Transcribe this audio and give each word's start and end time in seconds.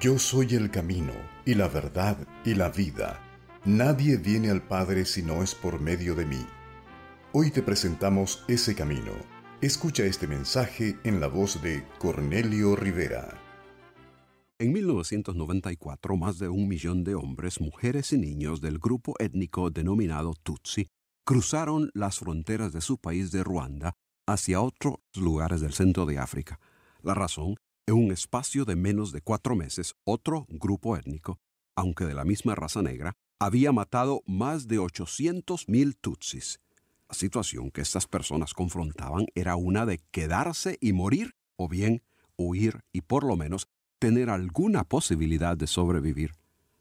Yo 0.00 0.16
soy 0.16 0.54
el 0.54 0.70
camino, 0.70 1.12
y 1.44 1.54
la 1.54 1.66
verdad, 1.66 2.16
y 2.44 2.54
la 2.54 2.68
vida. 2.68 3.20
Nadie 3.64 4.16
viene 4.16 4.48
al 4.48 4.62
Padre 4.62 5.04
si 5.04 5.22
no 5.22 5.42
es 5.42 5.56
por 5.56 5.80
medio 5.80 6.14
de 6.14 6.24
mí. 6.24 6.46
Hoy 7.32 7.50
te 7.50 7.62
presentamos 7.62 8.44
ese 8.46 8.76
camino. 8.76 9.10
Escucha 9.60 10.04
este 10.04 10.28
mensaje 10.28 10.96
en 11.02 11.18
la 11.18 11.26
voz 11.26 11.60
de 11.62 11.84
Cornelio 11.98 12.76
Rivera. 12.76 13.40
En 14.60 14.72
1994, 14.72 16.16
más 16.16 16.38
de 16.38 16.48
un 16.48 16.68
millón 16.68 17.02
de 17.02 17.16
hombres, 17.16 17.60
mujeres 17.60 18.12
y 18.12 18.18
niños 18.18 18.60
del 18.60 18.78
grupo 18.78 19.14
étnico 19.18 19.70
denominado 19.70 20.34
Tutsi 20.44 20.86
cruzaron 21.24 21.90
las 21.92 22.20
fronteras 22.20 22.72
de 22.72 22.82
su 22.82 22.98
país 22.98 23.32
de 23.32 23.42
Ruanda 23.42 23.94
hacia 24.28 24.60
otros 24.60 24.98
lugares 25.16 25.60
del 25.60 25.72
centro 25.72 26.06
de 26.06 26.18
África. 26.18 26.60
La 27.02 27.14
razón 27.14 27.56
en 27.88 27.94
un 27.94 28.12
espacio 28.12 28.66
de 28.66 28.76
menos 28.76 29.12
de 29.12 29.22
cuatro 29.22 29.56
meses, 29.56 29.94
otro 30.04 30.44
grupo 30.50 30.98
étnico, 30.98 31.38
aunque 31.74 32.04
de 32.04 32.12
la 32.12 32.26
misma 32.26 32.54
raza 32.54 32.82
negra, 32.82 33.14
había 33.38 33.72
matado 33.72 34.22
más 34.26 34.68
de 34.68 34.78
800.000 34.78 35.96
tutsis. 35.98 36.60
La 37.08 37.14
situación 37.14 37.70
que 37.70 37.80
estas 37.80 38.06
personas 38.06 38.52
confrontaban 38.52 39.24
era 39.34 39.56
una 39.56 39.86
de 39.86 40.00
quedarse 40.10 40.76
y 40.82 40.92
morir, 40.92 41.34
o 41.56 41.66
bien 41.66 42.02
huir 42.36 42.84
y 42.92 43.00
por 43.00 43.24
lo 43.24 43.36
menos 43.36 43.68
tener 43.98 44.28
alguna 44.28 44.84
posibilidad 44.84 45.56
de 45.56 45.66
sobrevivir. 45.66 46.34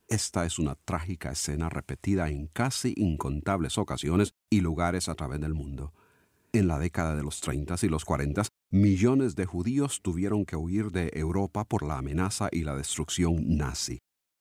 Esta 0.09 0.45
es 0.45 0.59
una 0.59 0.75
trágica 0.75 1.31
escena 1.31 1.69
repetida 1.69 2.27
en 2.27 2.47
casi 2.47 2.93
incontables 2.97 3.77
ocasiones 3.77 4.33
y 4.49 4.59
lugares 4.59 5.07
a 5.07 5.15
través 5.15 5.39
del 5.39 5.53
mundo. 5.53 5.93
En 6.51 6.67
la 6.67 6.79
década 6.79 7.15
de 7.15 7.23
los 7.23 7.39
30 7.39 7.75
y 7.83 7.87
los 7.87 8.03
40, 8.03 8.43
millones 8.71 9.35
de 9.35 9.45
judíos 9.45 10.01
tuvieron 10.01 10.45
que 10.45 10.55
huir 10.55 10.91
de 10.91 11.11
Europa 11.13 11.63
por 11.63 11.83
la 11.83 11.97
amenaza 11.97 12.49
y 12.51 12.63
la 12.63 12.75
destrucción 12.75 13.57
nazi. 13.57 13.99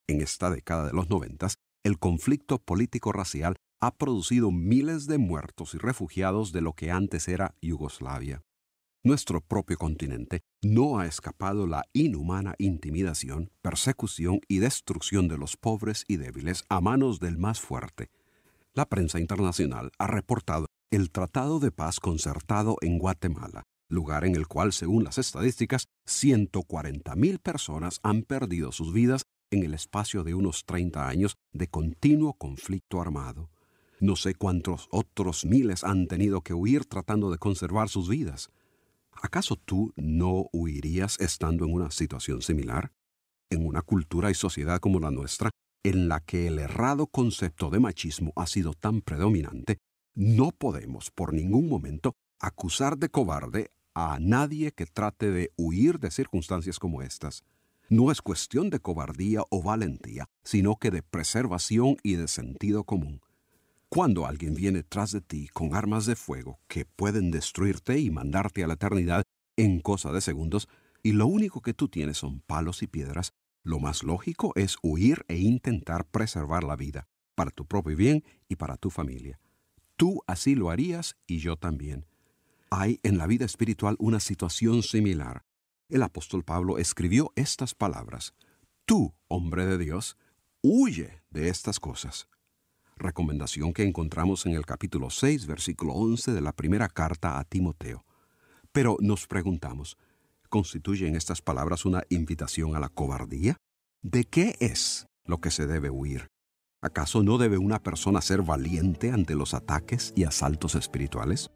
En 0.09 0.21
esta 0.21 0.51
década 0.51 0.87
de 0.87 0.93
los 0.93 1.09
90, 1.09 1.49
el 1.85 1.99
conflicto 1.99 2.59
político-racial 2.59 3.57
ha 3.81 3.95
producido 3.95 4.51
miles 4.51 5.07
de 5.07 5.19
muertos 5.19 5.75
y 5.75 5.79
refugiados 5.79 6.53
de 6.53 6.61
lo 6.61 6.73
que 6.73 6.91
antes 6.91 7.29
era 7.29 7.55
Yugoslavia. 7.61 8.43
Nuestro 9.05 9.41
propio 9.41 9.77
continente 9.77 10.41
no 10.63 10.99
ha 10.99 11.07
escapado 11.07 11.69
la 11.69 11.85
inhumana 11.93 12.57
intimidación, 12.59 13.53
persecución 13.63 14.41
y 14.49 14.59
destrucción 14.59 15.29
de 15.29 15.39
los 15.39 15.57
pobres 15.57 16.05
y 16.09 16.17
débiles 16.17 16.65
a 16.69 16.81
manos 16.81 17.21
del 17.21 17.39
más 17.39 17.61
fuerte. 17.61 18.09
La 18.75 18.87
prensa 18.87 19.21
internacional 19.21 19.93
ha 19.99 20.09
reportado 20.09 20.67
el 20.91 21.13
Tratado 21.13 21.61
de 21.61 21.71
Paz 21.71 22.01
concertado 22.01 22.79
en 22.81 22.99
Guatemala, 22.99 23.63
lugar 23.89 24.25
en 24.25 24.35
el 24.35 24.47
cual, 24.47 24.73
según 24.73 25.05
las 25.05 25.19
estadísticas, 25.19 25.89
140.000 26.07 27.39
personas 27.39 28.01
han 28.03 28.23
perdido 28.23 28.73
sus 28.73 28.93
vidas 28.93 29.23
en 29.51 29.63
el 29.63 29.75
espacio 29.75 30.25
de 30.25 30.35
unos 30.35 30.65
30 30.65 31.09
años 31.09 31.37
de 31.53 31.69
continuo 31.69 32.35
conflicto 32.35 33.01
armado. 33.01 33.51
No 34.01 34.17
sé 34.17 34.35
cuántos 34.35 34.89
otros 34.91 35.45
miles 35.45 35.85
han 35.85 36.07
tenido 36.07 36.43
que 36.43 36.53
huir 36.53 36.85
tratando 36.85 37.31
de 37.31 37.39
conservar 37.39 37.89
sus 37.89 38.09
vidas. 38.09 38.51
¿Acaso 39.11 39.57
tú 39.57 39.93
no 39.97 40.49
huirías 40.53 41.19
estando 41.21 41.65
en 41.65 41.73
una 41.73 41.91
situación 41.91 42.43
similar? 42.43 42.93
En 43.49 43.65
una 43.65 43.83
cultura 43.83 44.31
y 44.31 44.35
sociedad 44.35 44.81
como 44.81 45.01
la 45.01 45.11
nuestra, 45.11 45.51
en 45.83 46.09
la 46.09 46.21
que 46.21 46.49
el 46.49 46.59
errado 46.59 47.07
concepto 47.07 47.71
de 47.71 47.81
machismo 47.81 48.33
ha 48.37 48.47
sido 48.47 48.75
tan 48.75 49.01
predominante, 49.01 49.79
no 50.15 50.51
podemos 50.51 51.11
por 51.11 51.33
ningún 51.33 51.69
momento 51.69 52.13
acusar 52.41 52.99
de 52.99 53.09
cobarde 53.09 53.71
a 53.99 54.19
nadie 54.21 54.73
que 54.73 54.85
trate 54.85 55.31
de 55.31 55.53
huir 55.57 55.99
de 55.99 56.11
circunstancias 56.11 56.79
como 56.79 57.01
estas. 57.01 57.45
No 57.89 58.11
es 58.11 58.21
cuestión 58.21 58.69
de 58.69 58.79
cobardía 58.79 59.41
o 59.49 59.63
valentía, 59.63 60.27
sino 60.45 60.77
que 60.77 60.91
de 60.91 61.03
preservación 61.03 61.97
y 62.03 62.17
de 62.17 62.29
sentido 62.29 62.85
común. 62.85 63.23
Cuando 63.89 64.27
alguien 64.27 64.53
viene 64.53 64.83
tras 64.83 65.13
de 65.13 65.23
ti 65.23 65.49
con 65.49 65.75
armas 65.75 66.05
de 66.05 66.15
fuego 66.15 66.61
que 66.69 66.85
pueden 66.85 67.31
destruirte 67.31 67.99
y 67.99 68.11
mandarte 68.11 68.63
a 68.63 68.67
la 68.67 68.75
eternidad 68.75 69.23
en 69.57 69.81
cosa 69.81 70.13
de 70.13 70.21
segundos, 70.21 70.69
y 71.03 71.13
lo 71.13 71.27
único 71.27 71.63
que 71.63 71.73
tú 71.73 71.89
tienes 71.89 72.19
son 72.19 72.41
palos 72.41 72.83
y 72.83 72.89
piedras, 72.89 73.33
lo 73.63 73.79
más 73.79 74.03
lógico 74.03 74.53
es 74.57 74.77
huir 74.83 75.25
e 75.29 75.39
intentar 75.39 76.05
preservar 76.05 76.65
la 76.65 76.77
vida, 76.77 77.09
para 77.35 77.51
tu 77.51 77.65
propio 77.65 77.97
bien 77.97 78.25
y 78.47 78.57
para 78.57 78.77
tu 78.77 78.91
familia. 78.91 79.41
Tú 79.97 80.23
así 80.27 80.55
lo 80.55 80.69
harías 80.69 81.17
y 81.27 81.39
yo 81.39 81.57
también. 81.57 82.05
Hay 82.71 82.99
en 83.05 83.17
la 83.17 83.27
vida 83.27 83.45
espiritual 83.45 83.97
una 84.01 84.19
situación 84.19 84.83
similar. 84.83 85.45
El 85.89 86.03
apóstol 86.03 86.43
Pablo 86.43 86.79
escribió 86.79 87.33
estas 87.37 87.75
palabras. 87.75 88.35
Tú, 88.85 89.15
hombre 89.29 89.67
de 89.67 89.79
Dios, 89.79 90.17
huye 90.63 91.23
de 91.31 91.49
estas 91.49 91.79
cosas. 91.79 92.29
Recomendación 92.97 93.73
que 93.73 93.85
encontramos 93.85 94.47
en 94.47 94.55
el 94.55 94.67
capítulo 94.67 95.11
6, 95.11 95.47
versículo 95.47 95.93
11 95.93 96.33
de 96.33 96.41
la 96.41 96.53
primera 96.53 96.89
carta 96.89 97.39
a 97.39 97.45
Timoteo. 97.45 98.05
Pero 98.73 98.97
nos 99.01 99.29
preguntamos, 99.29 99.97
¿constituyen 100.49 101.15
estas 101.15 101.41
palabras 101.41 101.85
una 101.85 102.03
invitación 102.09 102.75
a 102.75 102.81
la 102.81 102.89
cobardía? 102.89 103.59
¿De 104.03 104.25
qué 104.25 104.57
es 104.59 105.07
lo 105.25 105.41
que 105.41 105.53
se 105.53 105.69
debe 105.69 105.91
huir? 105.91 106.27
¿Acaso 106.83 107.23
no 107.23 107.39
debe 107.39 107.59
una 107.59 107.81
persona 107.81 108.21
ser 108.21 108.43
valiente 108.43 109.13
ante 109.13 109.37
los 109.37 109.55
ataques 109.55 110.13
y 110.17 110.25
asaltos 110.25 110.75
espirituales? 110.75 111.51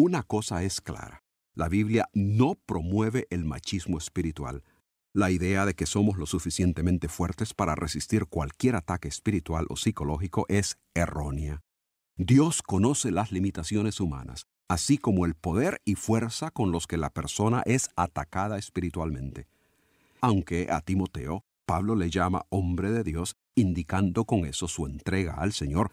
Una 0.00 0.22
cosa 0.22 0.62
es 0.62 0.80
clara, 0.80 1.24
la 1.54 1.68
Biblia 1.68 2.08
no 2.14 2.54
promueve 2.54 3.26
el 3.30 3.44
machismo 3.44 3.98
espiritual. 3.98 4.62
La 5.12 5.32
idea 5.32 5.66
de 5.66 5.74
que 5.74 5.86
somos 5.86 6.18
lo 6.18 6.26
suficientemente 6.26 7.08
fuertes 7.08 7.52
para 7.52 7.74
resistir 7.74 8.26
cualquier 8.26 8.76
ataque 8.76 9.08
espiritual 9.08 9.66
o 9.68 9.74
psicológico 9.76 10.46
es 10.48 10.78
errónea. 10.94 11.62
Dios 12.16 12.62
conoce 12.62 13.10
las 13.10 13.32
limitaciones 13.32 13.98
humanas, 13.98 14.46
así 14.68 14.98
como 14.98 15.26
el 15.26 15.34
poder 15.34 15.80
y 15.84 15.96
fuerza 15.96 16.52
con 16.52 16.70
los 16.70 16.86
que 16.86 16.96
la 16.96 17.10
persona 17.10 17.64
es 17.66 17.90
atacada 17.96 18.56
espiritualmente. 18.56 19.48
Aunque 20.20 20.68
a 20.70 20.80
Timoteo 20.80 21.42
Pablo 21.66 21.96
le 21.96 22.08
llama 22.08 22.46
hombre 22.50 22.92
de 22.92 23.02
Dios, 23.02 23.34
indicando 23.56 24.26
con 24.26 24.46
eso 24.46 24.68
su 24.68 24.86
entrega 24.86 25.34
al 25.34 25.52
Señor, 25.52 25.90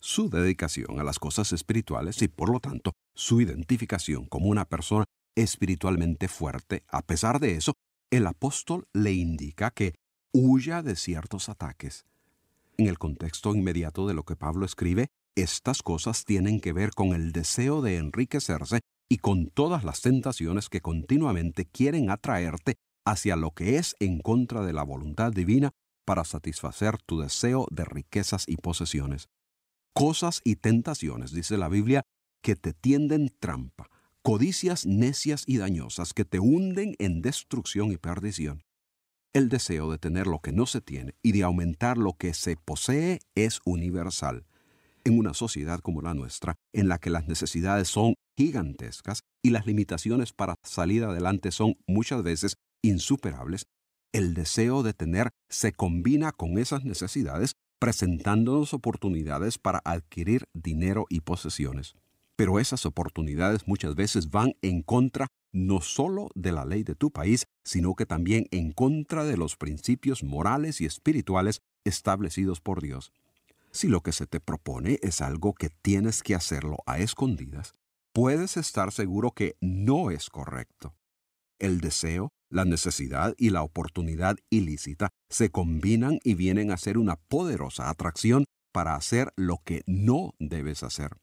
su 0.00 0.28
dedicación 0.28 1.00
a 1.00 1.02
las 1.02 1.18
cosas 1.18 1.54
espirituales 1.54 2.20
y 2.20 2.28
por 2.28 2.50
lo 2.50 2.60
tanto 2.60 2.92
su 3.18 3.40
identificación 3.40 4.26
como 4.26 4.46
una 4.46 4.64
persona 4.64 5.04
espiritualmente 5.34 6.28
fuerte. 6.28 6.84
A 6.88 7.02
pesar 7.02 7.40
de 7.40 7.56
eso, 7.56 7.74
el 8.12 8.24
apóstol 8.28 8.86
le 8.92 9.12
indica 9.12 9.72
que 9.72 9.96
huya 10.32 10.82
de 10.82 10.94
ciertos 10.94 11.48
ataques. 11.48 12.06
En 12.76 12.86
el 12.86 12.96
contexto 12.96 13.56
inmediato 13.56 14.06
de 14.06 14.14
lo 14.14 14.22
que 14.22 14.36
Pablo 14.36 14.64
escribe, 14.64 15.08
estas 15.34 15.82
cosas 15.82 16.24
tienen 16.24 16.60
que 16.60 16.72
ver 16.72 16.90
con 16.90 17.08
el 17.08 17.32
deseo 17.32 17.82
de 17.82 17.96
enriquecerse 17.96 18.80
y 19.08 19.18
con 19.18 19.48
todas 19.48 19.82
las 19.82 20.00
tentaciones 20.00 20.68
que 20.68 20.80
continuamente 20.80 21.64
quieren 21.64 22.10
atraerte 22.10 22.76
hacia 23.04 23.34
lo 23.34 23.50
que 23.50 23.78
es 23.78 23.96
en 23.98 24.20
contra 24.20 24.64
de 24.64 24.72
la 24.72 24.84
voluntad 24.84 25.32
divina 25.32 25.72
para 26.04 26.24
satisfacer 26.24 26.98
tu 27.02 27.18
deseo 27.18 27.66
de 27.72 27.84
riquezas 27.84 28.44
y 28.46 28.58
posesiones. 28.58 29.26
Cosas 29.92 30.40
y 30.44 30.54
tentaciones, 30.54 31.32
dice 31.32 31.56
la 31.56 31.68
Biblia, 31.68 32.04
que 32.42 32.56
te 32.56 32.72
tienden 32.72 33.30
trampa, 33.40 33.88
codicias 34.22 34.86
necias 34.86 35.44
y 35.46 35.58
dañosas 35.58 36.12
que 36.14 36.24
te 36.24 36.38
hunden 36.38 36.94
en 36.98 37.22
destrucción 37.22 37.92
y 37.92 37.96
perdición. 37.96 38.62
El 39.32 39.48
deseo 39.48 39.90
de 39.90 39.98
tener 39.98 40.26
lo 40.26 40.40
que 40.40 40.52
no 40.52 40.66
se 40.66 40.80
tiene 40.80 41.14
y 41.22 41.32
de 41.32 41.42
aumentar 41.42 41.98
lo 41.98 42.14
que 42.14 42.34
se 42.34 42.56
posee 42.56 43.20
es 43.34 43.60
universal. 43.64 44.46
En 45.04 45.18
una 45.18 45.34
sociedad 45.34 45.80
como 45.80 46.02
la 46.02 46.14
nuestra, 46.14 46.54
en 46.72 46.88
la 46.88 46.98
que 46.98 47.10
las 47.10 47.28
necesidades 47.28 47.88
son 47.88 48.14
gigantescas 48.36 49.20
y 49.42 49.50
las 49.50 49.66
limitaciones 49.66 50.32
para 50.32 50.54
salir 50.62 51.04
adelante 51.04 51.50
son 51.50 51.76
muchas 51.86 52.22
veces 52.22 52.56
insuperables, 52.82 53.66
el 54.12 54.34
deseo 54.34 54.82
de 54.82 54.94
tener 54.94 55.30
se 55.48 55.72
combina 55.72 56.32
con 56.32 56.58
esas 56.58 56.84
necesidades 56.84 57.52
presentándonos 57.78 58.74
oportunidades 58.74 59.58
para 59.58 59.80
adquirir 59.84 60.44
dinero 60.54 61.06
y 61.08 61.20
posesiones. 61.20 61.94
Pero 62.38 62.60
esas 62.60 62.86
oportunidades 62.86 63.66
muchas 63.66 63.96
veces 63.96 64.30
van 64.30 64.52
en 64.62 64.82
contra 64.82 65.26
no 65.52 65.80
solo 65.80 66.28
de 66.36 66.52
la 66.52 66.64
ley 66.64 66.84
de 66.84 66.94
tu 66.94 67.10
país, 67.10 67.46
sino 67.64 67.96
que 67.96 68.06
también 68.06 68.46
en 68.52 68.70
contra 68.70 69.24
de 69.24 69.36
los 69.36 69.56
principios 69.56 70.22
morales 70.22 70.80
y 70.80 70.84
espirituales 70.84 71.62
establecidos 71.84 72.60
por 72.60 72.80
Dios. 72.80 73.10
Si 73.72 73.88
lo 73.88 74.02
que 74.02 74.12
se 74.12 74.26
te 74.28 74.38
propone 74.38 75.00
es 75.02 75.20
algo 75.20 75.52
que 75.52 75.68
tienes 75.68 76.22
que 76.22 76.36
hacerlo 76.36 76.76
a 76.86 77.00
escondidas, 77.00 77.72
puedes 78.12 78.56
estar 78.56 78.92
seguro 78.92 79.32
que 79.32 79.56
no 79.60 80.12
es 80.12 80.30
correcto. 80.30 80.94
El 81.58 81.80
deseo, 81.80 82.30
la 82.50 82.64
necesidad 82.64 83.34
y 83.36 83.50
la 83.50 83.64
oportunidad 83.64 84.36
ilícita 84.48 85.10
se 85.28 85.50
combinan 85.50 86.20
y 86.22 86.34
vienen 86.34 86.70
a 86.70 86.76
ser 86.76 86.98
una 86.98 87.16
poderosa 87.16 87.90
atracción 87.90 88.44
para 88.70 88.94
hacer 88.94 89.32
lo 89.34 89.58
que 89.64 89.82
no 89.86 90.34
debes 90.38 90.84
hacer. 90.84 91.16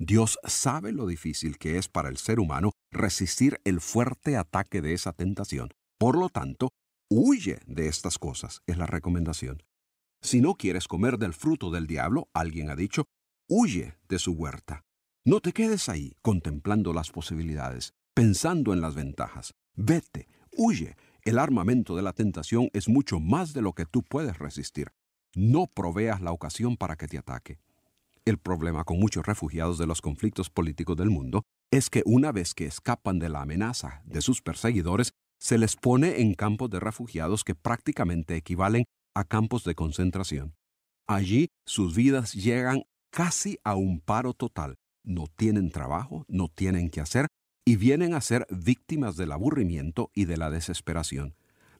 Dios 0.00 0.38
sabe 0.44 0.92
lo 0.92 1.08
difícil 1.08 1.58
que 1.58 1.76
es 1.76 1.88
para 1.88 2.08
el 2.08 2.18
ser 2.18 2.38
humano 2.38 2.70
resistir 2.92 3.60
el 3.64 3.80
fuerte 3.80 4.36
ataque 4.36 4.80
de 4.80 4.92
esa 4.92 5.12
tentación. 5.12 5.70
Por 5.98 6.16
lo 6.16 6.28
tanto, 6.28 6.70
huye 7.10 7.58
de 7.66 7.88
estas 7.88 8.16
cosas, 8.16 8.62
es 8.66 8.78
la 8.78 8.86
recomendación. 8.86 9.64
Si 10.22 10.40
no 10.40 10.54
quieres 10.54 10.86
comer 10.86 11.18
del 11.18 11.34
fruto 11.34 11.72
del 11.72 11.88
diablo, 11.88 12.28
alguien 12.32 12.70
ha 12.70 12.76
dicho, 12.76 13.06
huye 13.48 13.96
de 14.08 14.20
su 14.20 14.32
huerta. 14.32 14.84
No 15.24 15.40
te 15.40 15.52
quedes 15.52 15.88
ahí 15.88 16.14
contemplando 16.22 16.92
las 16.92 17.10
posibilidades, 17.10 17.92
pensando 18.14 18.72
en 18.72 18.80
las 18.80 18.94
ventajas. 18.94 19.54
Vete, 19.74 20.28
huye. 20.56 20.96
El 21.22 21.40
armamento 21.40 21.96
de 21.96 22.02
la 22.02 22.12
tentación 22.12 22.70
es 22.72 22.88
mucho 22.88 23.18
más 23.18 23.52
de 23.52 23.62
lo 23.62 23.72
que 23.72 23.84
tú 23.84 24.04
puedes 24.04 24.38
resistir. 24.38 24.92
No 25.34 25.66
proveas 25.66 26.20
la 26.20 26.30
ocasión 26.30 26.76
para 26.76 26.96
que 26.96 27.08
te 27.08 27.18
ataque. 27.18 27.58
El 28.28 28.36
problema 28.36 28.84
con 28.84 28.98
muchos 28.98 29.24
refugiados 29.24 29.78
de 29.78 29.86
los 29.86 30.02
conflictos 30.02 30.50
políticos 30.50 30.98
del 30.98 31.08
mundo 31.08 31.44
es 31.72 31.88
que 31.88 32.02
una 32.04 32.30
vez 32.30 32.52
que 32.52 32.66
escapan 32.66 33.18
de 33.18 33.30
la 33.30 33.40
amenaza 33.40 34.02
de 34.04 34.20
sus 34.20 34.42
perseguidores, 34.42 35.12
se 35.40 35.56
les 35.56 35.76
pone 35.76 36.20
en 36.20 36.34
campos 36.34 36.68
de 36.68 36.78
refugiados 36.78 37.42
que 37.42 37.54
prácticamente 37.54 38.36
equivalen 38.36 38.84
a 39.14 39.24
campos 39.24 39.64
de 39.64 39.74
concentración. 39.74 40.54
Allí 41.06 41.48
sus 41.64 41.96
vidas 41.96 42.34
llegan 42.34 42.82
casi 43.10 43.60
a 43.64 43.76
un 43.76 43.98
paro 43.98 44.34
total. 44.34 44.74
No 45.02 45.24
tienen 45.34 45.70
trabajo, 45.70 46.26
no 46.28 46.48
tienen 46.48 46.90
que 46.90 47.00
hacer 47.00 47.28
y 47.64 47.76
vienen 47.76 48.12
a 48.12 48.20
ser 48.20 48.46
víctimas 48.50 49.16
del 49.16 49.32
aburrimiento 49.32 50.10
y 50.12 50.26
de 50.26 50.36
la 50.36 50.50
desesperación. 50.50 51.34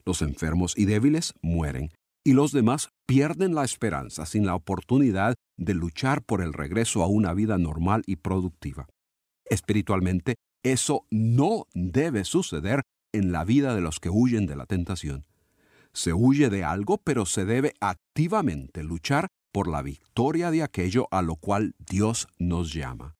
Los 0.06 0.22
enfermos 0.22 0.78
y 0.78 0.86
débiles 0.86 1.34
mueren 1.42 1.90
y 2.28 2.34
los 2.34 2.52
demás 2.52 2.90
pierden 3.06 3.54
la 3.54 3.64
esperanza 3.64 4.26
sin 4.26 4.44
la 4.44 4.54
oportunidad 4.54 5.34
de 5.56 5.72
luchar 5.72 6.22
por 6.22 6.42
el 6.42 6.52
regreso 6.52 7.02
a 7.02 7.06
una 7.06 7.32
vida 7.32 7.56
normal 7.56 8.02
y 8.04 8.16
productiva. 8.16 8.86
Espiritualmente, 9.46 10.34
eso 10.62 11.06
no 11.10 11.64
debe 11.72 12.24
suceder 12.24 12.82
en 13.14 13.32
la 13.32 13.44
vida 13.44 13.74
de 13.74 13.80
los 13.80 13.98
que 13.98 14.10
huyen 14.10 14.44
de 14.44 14.56
la 14.56 14.66
tentación. 14.66 15.24
Se 15.94 16.12
huye 16.12 16.50
de 16.50 16.64
algo, 16.64 16.98
pero 16.98 17.24
se 17.24 17.46
debe 17.46 17.72
activamente 17.80 18.82
luchar 18.82 19.28
por 19.50 19.66
la 19.66 19.80
victoria 19.80 20.50
de 20.50 20.62
aquello 20.62 21.08
a 21.10 21.22
lo 21.22 21.36
cual 21.36 21.76
Dios 21.78 22.28
nos 22.38 22.74
llama. 22.74 23.16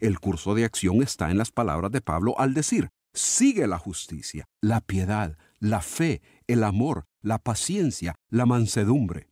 El 0.00 0.18
curso 0.18 0.56
de 0.56 0.64
acción 0.64 1.00
está 1.00 1.30
en 1.30 1.38
las 1.38 1.52
palabras 1.52 1.92
de 1.92 2.00
Pablo 2.00 2.34
al 2.36 2.54
decir, 2.54 2.88
sigue 3.14 3.68
la 3.68 3.78
justicia, 3.78 4.46
la 4.60 4.80
piedad, 4.80 5.38
la 5.60 5.80
fe, 5.80 6.22
el 6.48 6.64
amor, 6.64 7.04
la 7.20 7.38
paciencia, 7.38 8.14
la 8.30 8.46
mansedumbre. 8.46 9.28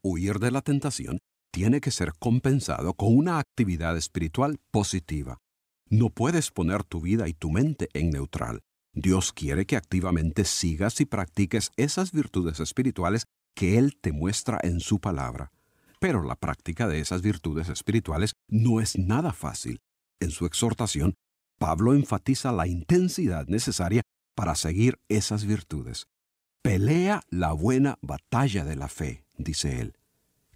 Huir 0.00 0.38
de 0.38 0.52
la 0.52 0.62
tentación 0.62 1.18
tiene 1.50 1.80
que 1.80 1.90
ser 1.90 2.12
compensado 2.18 2.94
con 2.94 3.16
una 3.16 3.38
actividad 3.38 3.96
espiritual 3.96 4.58
positiva. 4.70 5.38
No 5.90 6.08
puedes 6.08 6.50
poner 6.50 6.84
tu 6.84 7.00
vida 7.00 7.28
y 7.28 7.34
tu 7.34 7.50
mente 7.50 7.88
en 7.92 8.10
neutral. 8.10 8.60
Dios 8.94 9.32
quiere 9.32 9.66
que 9.66 9.76
activamente 9.76 10.44
sigas 10.44 11.00
y 11.00 11.04
practiques 11.04 11.72
esas 11.76 12.12
virtudes 12.12 12.60
espirituales 12.60 13.24
que 13.54 13.76
Él 13.76 13.96
te 14.00 14.12
muestra 14.12 14.58
en 14.62 14.80
su 14.80 15.00
palabra. 15.00 15.50
Pero 15.98 16.22
la 16.22 16.36
práctica 16.36 16.86
de 16.86 17.00
esas 17.00 17.22
virtudes 17.22 17.68
espirituales 17.68 18.32
no 18.48 18.80
es 18.80 18.96
nada 18.96 19.32
fácil. 19.32 19.80
En 20.20 20.30
su 20.30 20.46
exhortación, 20.46 21.14
Pablo 21.58 21.94
enfatiza 21.94 22.52
la 22.52 22.66
intensidad 22.66 23.46
necesaria 23.48 24.02
para 24.34 24.54
seguir 24.54 25.00
esas 25.08 25.44
virtudes. 25.44 26.06
Pelea 26.62 27.22
la 27.28 27.52
buena 27.52 27.98
batalla 28.02 28.64
de 28.64 28.76
la 28.76 28.86
fe, 28.86 29.24
dice 29.36 29.80
él. 29.80 29.96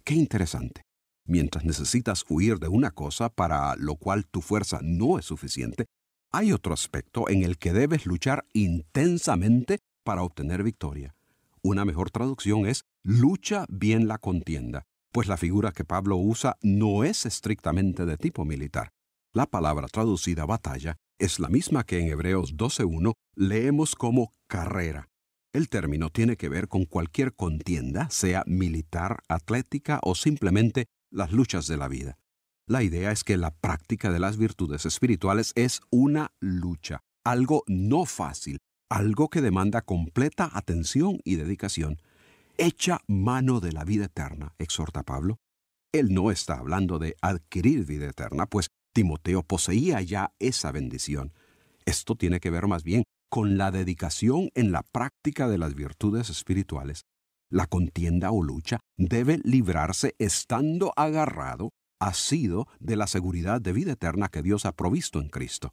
Qué 0.05 0.13
interesante. 0.13 0.83
Mientras 1.25 1.65
necesitas 1.65 2.23
huir 2.29 2.59
de 2.59 2.69
una 2.69 2.91
cosa 2.91 3.27
para 3.27 3.75
lo 3.75 3.97
cual 3.97 4.25
tu 4.25 4.41
fuerza 4.41 4.79
no 4.81 5.19
es 5.19 5.25
suficiente, 5.25 5.85
hay 6.31 6.53
otro 6.53 6.73
aspecto 6.73 7.27
en 7.27 7.43
el 7.43 7.57
que 7.57 7.73
debes 7.73 8.05
luchar 8.05 8.45
intensamente 8.53 9.79
para 10.05 10.23
obtener 10.23 10.63
victoria. 10.63 11.13
Una 11.61 11.83
mejor 11.83 12.09
traducción 12.09 12.65
es 12.67 12.85
lucha 13.03 13.65
bien 13.67 14.07
la 14.07 14.17
contienda, 14.17 14.83
pues 15.11 15.27
la 15.27 15.35
figura 15.35 15.73
que 15.73 15.83
Pablo 15.83 16.15
usa 16.15 16.55
no 16.61 17.03
es 17.03 17.25
estrictamente 17.25 18.05
de 18.05 18.15
tipo 18.15 18.45
militar. 18.45 18.93
La 19.33 19.45
palabra 19.45 19.87
traducida 19.89 20.45
batalla 20.45 20.95
es 21.19 21.41
la 21.41 21.49
misma 21.49 21.83
que 21.83 21.99
en 21.99 22.07
Hebreos 22.07 22.55
12.1 22.55 23.11
leemos 23.35 23.93
como 23.93 24.31
carrera. 24.47 25.09
El 25.57 25.69
término 25.69 26.11
tiene 26.11 26.37
que 26.37 26.49
ver 26.49 26.67
con 26.67 26.85
cualquier 26.85 27.33
contienda, 27.33 28.11
sea 28.11 28.43
militar, 28.45 29.23
atlética 29.27 29.99
o 30.03 30.13
simplemente 30.13 30.85
las 31.09 31.31
luchas 31.31 31.65
de 31.65 31.77
la 31.77 31.87
vida. 31.87 32.19
La 32.67 32.83
idea 32.83 33.11
es 33.11 33.23
que 33.23 33.37
la 33.37 33.49
práctica 33.49 34.11
de 34.11 34.19
las 34.19 34.37
virtudes 34.37 34.85
espirituales 34.85 35.53
es 35.55 35.81
una 35.89 36.31
lucha, 36.39 36.99
algo 37.23 37.63
no 37.65 38.05
fácil, 38.05 38.59
algo 38.87 39.29
que 39.29 39.41
demanda 39.41 39.81
completa 39.81 40.47
atención 40.53 41.21
y 41.23 41.37
dedicación. 41.37 41.99
Echa 42.59 42.99
mano 43.07 43.59
de 43.59 43.71
la 43.71 43.83
vida 43.83 44.05
eterna, 44.05 44.53
exhorta 44.59 45.01
Pablo. 45.01 45.37
Él 45.91 46.13
no 46.13 46.29
está 46.29 46.59
hablando 46.59 46.99
de 46.99 47.15
adquirir 47.19 47.83
vida 47.83 48.05
eterna, 48.05 48.45
pues 48.45 48.67
Timoteo 48.93 49.41
poseía 49.41 50.03
ya 50.03 50.35
esa 50.37 50.71
bendición. 50.71 51.33
Esto 51.87 52.13
tiene 52.13 52.39
que 52.39 52.51
ver 52.51 52.67
más 52.67 52.83
bien 52.83 53.05
con 53.29 53.57
la 53.57 53.71
dedicación 53.71 54.49
en 54.55 54.71
la 54.71 54.83
práctica 54.83 55.47
de 55.47 55.57
las 55.57 55.75
virtudes 55.75 56.29
espirituales. 56.29 57.05
La 57.49 57.65
contienda 57.65 58.31
o 58.31 58.43
lucha 58.43 58.79
debe 58.97 59.39
librarse 59.43 60.15
estando 60.19 60.91
agarrado, 60.95 61.69
asido 61.99 62.67
de 62.79 62.95
la 62.95 63.07
seguridad 63.07 63.61
de 63.61 63.73
vida 63.73 63.93
eterna 63.93 64.29
que 64.29 64.41
Dios 64.41 64.65
ha 64.65 64.73
provisto 64.73 65.19
en 65.21 65.29
Cristo. 65.29 65.71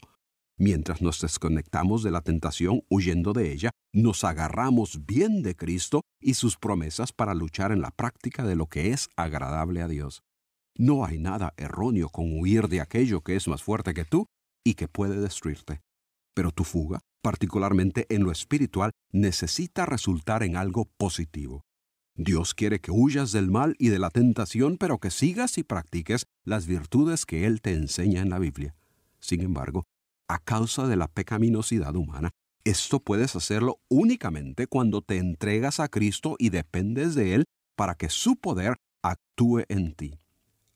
Mientras 0.57 1.03
nos 1.03 1.21
desconectamos 1.21 2.05
de 2.05 2.13
la 2.13 2.21
tentación 2.21 2.83
huyendo 2.89 3.33
de 3.33 3.53
ella, 3.53 3.71
nos 3.93 4.23
agarramos 4.23 5.05
bien 5.05 5.43
de 5.43 5.57
Cristo 5.57 6.03
y 6.21 6.35
sus 6.35 6.57
promesas 6.57 7.13
para 7.13 7.35
luchar 7.35 7.73
en 7.73 7.81
la 7.81 7.91
práctica 7.91 8.45
de 8.45 8.55
lo 8.55 8.67
que 8.67 8.93
es 8.93 9.09
agradable 9.17 9.83
a 9.83 9.89
Dios. 9.89 10.23
No 10.77 11.05
hay 11.05 11.19
nada 11.19 11.55
erróneo 11.57 12.09
con 12.09 12.39
huir 12.39 12.69
de 12.69 12.81
aquello 12.81 13.21
que 13.21 13.35
es 13.35 13.49
más 13.49 13.63
fuerte 13.63 13.95
que 13.95 14.05
tú 14.05 14.27
y 14.65 14.75
que 14.75 14.87
puede 14.87 15.21
destruirte. 15.21 15.81
Pero 16.35 16.51
tu 16.51 16.65
fuga 16.65 17.01
particularmente 17.25 18.05
en 18.11 18.23
lo 18.23 18.31
espiritual, 18.31 18.91
necesita 19.11 19.87
resultar 19.87 20.43
en 20.43 20.59
algo 20.59 20.85
positivo. 20.99 21.65
Dios 22.17 22.53
quiere 22.55 22.81
que 22.81 22.91
huyas 22.91 23.33
del 23.33 23.51
mal 23.51 23.75
y 23.79 23.89
de 23.89 23.99
la 23.99 24.11
tentación, 24.11 24.77
pero 24.77 24.99
que 24.99 25.11
sigas 25.11 25.57
y 25.57 25.63
practiques 25.65 26.27
las 26.45 26.67
virtudes 26.67 27.25
que 27.25 27.47
Él 27.47 27.63
te 27.63 27.73
enseña 27.73 28.21
en 28.21 28.29
la 28.29 28.39
Biblia. 28.39 28.77
Sin 29.21 29.41
embargo, 29.41 29.85
a 30.29 30.39
causa 30.39 30.87
de 30.87 30.97
la 30.97 31.09
pecaminosidad 31.09 31.97
humana, 31.97 32.31
esto 32.63 33.01
puedes 33.01 33.35
hacerlo 33.35 33.79
únicamente 33.89 34.67
cuando 34.67 35.01
te 35.01 35.17
entregas 35.17 35.81
a 35.81 35.89
Cristo 35.89 36.37
y 36.39 36.51
dependes 36.51 37.15
de 37.15 37.35
Él 37.35 37.45
para 37.75 37.95
que 37.95 38.11
su 38.11 38.37
poder 38.37 38.77
actúe 39.03 39.63
en 39.69 39.95
ti. 39.95 40.19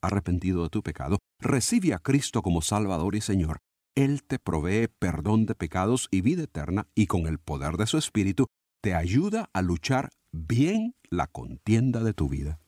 Arrepentido 0.00 0.62
de 0.62 0.70
tu 0.70 0.82
pecado, 0.82 1.18
recibe 1.38 1.92
a 1.92 1.98
Cristo 1.98 2.40
como 2.40 2.62
Salvador 2.62 3.16
y 3.16 3.20
Señor, 3.20 3.58
él 3.95 4.23
te 4.23 4.38
provee 4.38 4.88
perdón 4.99 5.47
de 5.47 5.54
pecados 5.54 6.09
y 6.11 6.21
vida 6.21 6.45
eterna 6.45 6.87
y 6.95 7.07
con 7.07 7.26
el 7.26 7.38
poder 7.38 7.76
de 7.76 7.87
su 7.87 7.99
Espíritu 7.99 8.47
te 8.80 8.95
ayuda 8.95 9.50
a 9.52 9.62
luchar 9.62 10.11
bien 10.33 10.95
la 11.11 11.26
contienda 11.26 12.02
de 12.02 12.14
tu 12.14 12.28
vida. 12.28 12.61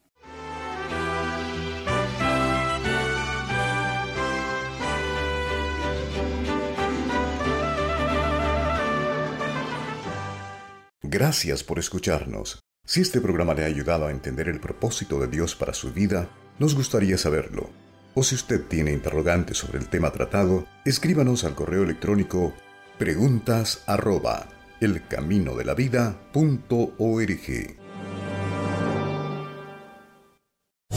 Gracias 11.02 11.64
por 11.64 11.78
escucharnos. 11.78 12.60
Si 12.84 13.00
este 13.00 13.20
programa 13.20 13.54
le 13.54 13.64
ha 13.64 13.66
ayudado 13.66 14.06
a 14.06 14.10
entender 14.10 14.48
el 14.48 14.60
propósito 14.60 15.20
de 15.20 15.26
Dios 15.26 15.54
para 15.56 15.74
su 15.74 15.92
vida, 15.92 16.28
nos 16.58 16.74
gustaría 16.74 17.18
saberlo 17.18 17.70
o 18.14 18.22
si 18.22 18.34
usted 18.34 18.66
tiene 18.66 18.92
interrogantes 18.92 19.58
sobre 19.58 19.78
el 19.78 19.88
tema 19.88 20.10
tratado, 20.10 20.66
escríbanos 20.84 21.44
al 21.44 21.54
correo 21.54 21.82
electrónico 21.82 22.54
preguntas 22.98 23.82
arroba 23.86 24.46
elcaminodelavida.org. 24.80 27.76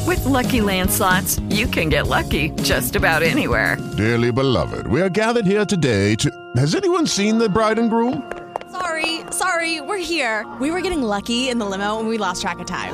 With 0.05 0.25
lucky 0.25 0.59
landslots, 0.59 1.39
you 1.49 1.67
can 1.67 1.89
get 1.89 2.07
lucky 2.07 2.49
just 2.61 2.95
about 2.95 3.23
anywhere. 3.23 3.77
Dearly 3.97 4.31
beloved, 4.31 4.87
we 4.87 5.01
are 5.01 5.09
gathered 5.09 5.45
here 5.45 5.65
today 5.65 6.15
to. 6.15 6.29
Has 6.57 6.75
anyone 6.75 7.07
seen 7.07 7.37
the 7.37 7.49
bride 7.49 7.79
and 7.79 7.89
groom? 7.89 8.31
Sorry, 8.71 9.21
sorry, 9.31 9.81
we're 9.81 9.97
here. 9.97 10.45
We 10.59 10.71
were 10.71 10.81
getting 10.81 11.03
lucky 11.03 11.49
in 11.49 11.59
the 11.59 11.65
limo 11.65 11.99
and 11.99 12.09
we 12.09 12.17
lost 12.17 12.41
track 12.41 12.59
of 12.59 12.65
time. 12.65 12.93